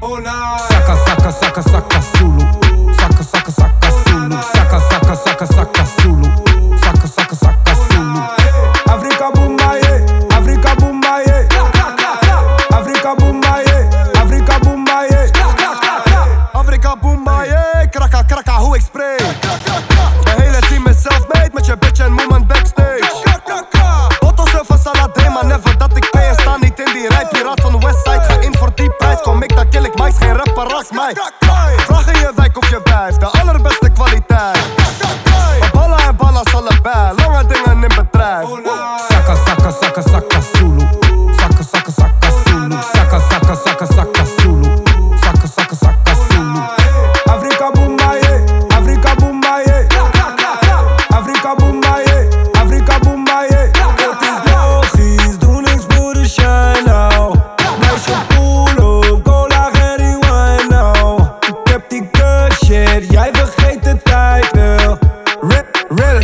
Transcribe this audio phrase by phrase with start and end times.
[0.00, 0.56] Hola.
[0.70, 2.40] Saka, saka, saka, saka, Zulu.
[2.96, 3.61] Saka, saka.
[28.82, 29.20] Die prijs.
[29.20, 31.16] Kom ik dan kill ik geen rapper ras mij.
[31.76, 33.16] Vraag in je wijk of je wijf,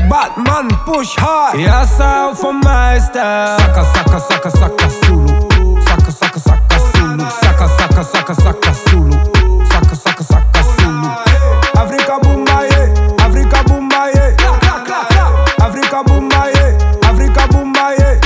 [0.09, 1.59] Batman, push hard.
[1.59, 3.59] Ja, houdt van mijn stijl.
[3.59, 5.28] Saka, saka, saka, saka, Zulu.
[5.84, 7.25] Saka, saka, saka, Zulu.
[7.41, 9.12] Saka, saka, saka, saka, Zulu.
[9.69, 11.06] Saka, saka, saka, Zulu.
[11.73, 14.34] Afrika Boombaye, Afrika Boombaye.
[15.56, 18.19] Afrika Boombaye, Afrika Boombaye.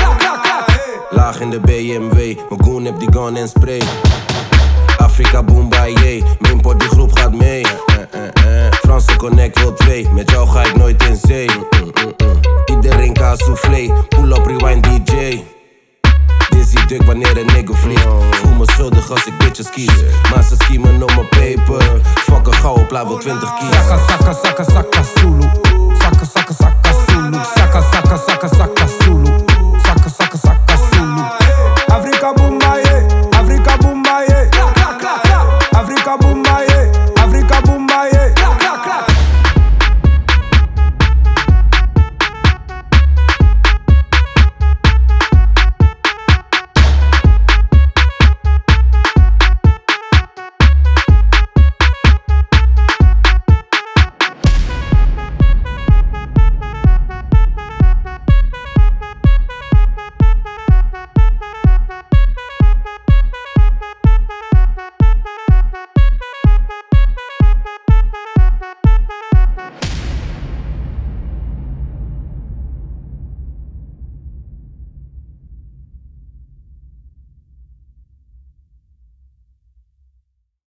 [1.11, 2.17] Laag in de BMW,
[2.49, 3.83] mijn goon heb die gun en spray.
[4.99, 7.63] Afrika Boombaye, mijn pot die groep gaat mee.
[7.63, 8.73] Eh, eh, eh.
[8.73, 10.63] Franse Connect wil twee, met jou ga
[13.37, 15.43] Soufflé, pull up rewind DJ.
[16.51, 18.07] Dizzy duk wanneer een nigga vliegt.
[18.31, 20.03] Voel me schuldig als ik bitches kies.
[20.31, 22.01] Maar ze schiemen op mijn paper.
[22.03, 23.75] Fuck een gauw op level 20 kies.
[23.75, 25.03] Saka, saka, saka, saka,